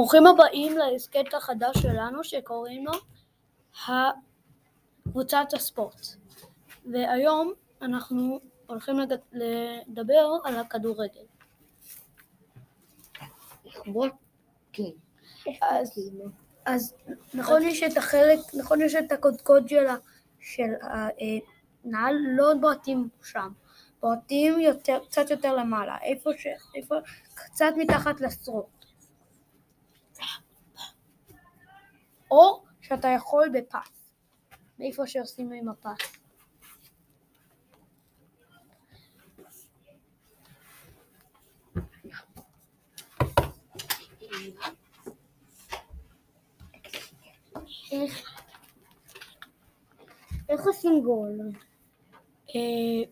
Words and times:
ברוכים 0.00 0.26
הבאים 0.26 0.78
להסכת 0.78 1.34
החדש 1.34 1.78
שלנו 1.78 2.24
שקוראים 2.24 2.86
לו 2.86 2.92
קבוצת 5.04 5.46
הספורט. 5.52 6.06
והיום 6.92 7.52
אנחנו 7.82 8.40
הולכים 8.66 8.96
לדבר 9.32 10.36
על 10.44 10.56
הכדורגל. 10.56 11.20
אז, 15.62 16.10
אז 16.64 16.94
נכון 17.34 17.62
יש 17.62 17.82
את 17.82 17.96
החלק, 17.96 18.38
נכון 18.54 18.80
יש 18.80 18.94
את 18.94 19.12
הקודקוד 19.12 19.68
של, 20.40 20.72
הנעל, 20.82 22.14
לא 22.36 22.54
בועטים 22.60 23.08
שם, 23.22 23.52
בועטים 24.00 24.54
קצת 25.08 25.30
יותר 25.30 25.56
למעלה, 25.56 25.96
איפה 26.02 26.30
ש... 26.38 26.46
איפה, 26.74 26.94
קצת 27.34 27.72
מתחת 27.76 28.20
לשרוך. 28.20 28.79
או 32.30 32.62
שאתה 32.80 33.08
יכול 33.08 33.48
בפס, 33.54 34.12
מאיפה 34.78 35.06
שעושים 35.06 35.52
עם 35.52 35.68
הפס. 35.68 36.20
איך 50.48 50.66
עושים 50.66 51.02
גול? 51.02 51.38
אה, 52.54 53.10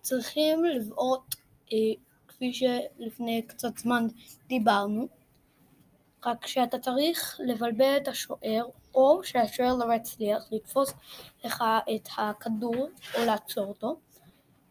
צריכים 0.00 0.64
לבעוט, 0.64 1.34
אה, 1.72 2.02
כפי 2.28 2.52
שלפני 2.52 3.42
קצת 3.46 3.78
זמן 3.78 4.06
דיברנו, 4.46 5.08
רק 6.26 6.46
שאתה 6.46 6.78
צריך 6.78 7.40
לבלבל 7.44 7.96
את 7.96 8.08
השוער, 8.08 8.64
או 8.94 9.24
שהשוער 9.24 9.74
לא 9.74 9.94
יצליח 9.94 10.42
לתפוס 10.52 10.94
לך 11.44 11.64
את 11.94 12.08
הכדור 12.18 12.88
או 13.14 13.24
לעצור 13.26 13.66
אותו, 13.66 14.00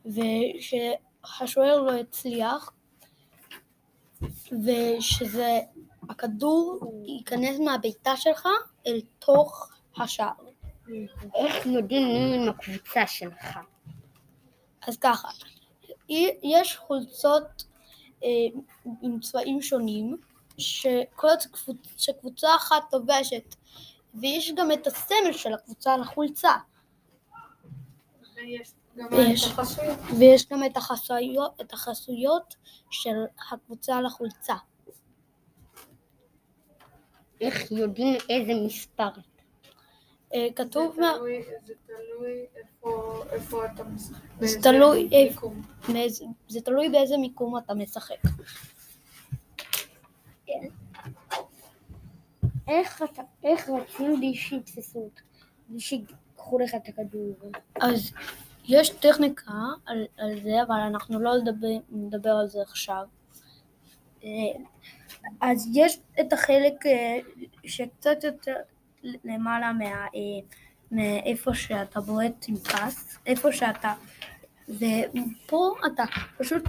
ושהשוער 0.05 1.81
לא 1.81 1.91
יצליח, 1.91 2.71
ושהכדור 6.11 6.79
ייכנס 7.05 7.59
מהבעיטה 7.59 8.17
שלך 8.17 8.47
אל 8.87 9.02
תוך 9.19 9.71
השער. 9.97 10.33
איך 11.35 11.65
יודעים 11.65 12.07
מי 12.07 12.35
עם 12.35 12.49
הקבוצה 12.49 13.07
שלך? 13.07 13.59
אז 14.87 14.97
ככה, 14.97 15.27
יש 16.43 16.77
חולצות 16.77 17.63
אה, 18.23 18.29
עם 19.02 19.19
צבעים 19.19 19.61
שונים, 19.61 20.17
שקבוצה 21.97 22.55
אחת 22.55 22.93
לובשת, 22.93 23.55
ויש 24.15 24.52
גם 24.55 24.71
את 24.71 24.88
הסמל 24.88 25.31
של 25.33 25.53
הקבוצה 25.53 25.93
על 25.93 26.02
החולצה. 26.02 26.52
ויש, 29.11 29.45
ויש 30.19 30.47
גם 30.49 30.63
את 30.63 30.77
החסויות, 30.77 31.61
את 31.61 31.73
החסויות 31.73 32.55
של 32.91 33.15
הקבוצה 33.52 33.95
על 33.97 34.05
החולצה. 34.05 34.55
איך 37.41 37.71
יודעים 37.71 38.17
איזה 38.30 38.52
מספר? 38.65 39.09
אה, 40.33 40.47
כתוב... 40.55 40.95
זה 40.95 41.02
תלוי, 41.17 41.43
זה 41.65 41.73
תלוי 41.87 42.45
איפה, 42.55 43.23
איפה 43.31 43.65
אתה 43.65 43.83
משחק. 43.83 44.19
זה 44.39 44.61
תלוי, 44.61 45.09
איפה- 45.11 45.52
זה 46.47 46.61
תלוי 46.61 46.89
באיזה 46.89 47.17
מיקום 47.17 47.57
אתה 47.57 47.73
משחק. 47.73 48.15
איך 53.43 53.69
רצים 53.69 54.15
בלי 54.15 54.33
שיתפסו 54.33 54.99
אותך? 54.99 55.21
בלי 55.69 55.79
שיקחו 55.79 56.59
לך 56.59 56.75
את 56.75 56.87
הכדור? 56.89 57.35
אז 57.81 58.11
יש 58.67 58.89
טכניקה 58.89 59.52
על, 59.85 60.05
על 60.17 60.41
זה, 60.41 60.63
אבל 60.67 60.79
אנחנו 60.79 61.19
לא 61.19 61.37
נדבר, 61.37 61.67
נדבר 61.89 62.29
על 62.29 62.47
זה 62.47 62.61
עכשיו. 62.61 63.03
אה, 64.23 64.29
אז 65.41 65.69
יש 65.73 65.99
את 66.19 66.33
החלק 66.33 66.85
אה, 66.85 67.19
שקצת 67.65 68.23
יותר 68.23 68.55
למעלה 69.03 69.71
אה, 69.85 70.19
מאיפה 70.91 71.53
שאתה 71.53 71.99
בועט 71.99 72.45
עם 72.47 72.55
פס, 72.55 73.17
איפה 73.25 73.52
שאתה, 73.52 73.93
ופה 74.69 75.75
אתה 75.85 76.03
פשוט 76.37 76.63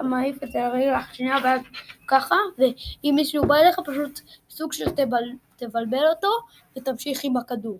מעיף 0.00 0.42
את 0.44 0.54
הרגל 0.54 0.94
השנייה 0.94 1.36
ואז 1.44 1.60
ככה, 2.08 2.36
ואם 2.58 3.12
מישהו 3.14 3.46
בא 3.46 3.54
אליך 3.54 3.80
פשוט 3.84 4.20
סוג 4.50 4.72
של 4.72 4.90
תבל, 4.90 5.24
תבלבל 5.56 6.06
אותו 6.10 6.28
ותמשיך 6.76 7.20
עם 7.24 7.36
הכדור. 7.36 7.78